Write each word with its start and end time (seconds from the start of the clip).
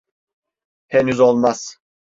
Henüz 0.87 1.19
olmaz. 1.19 1.77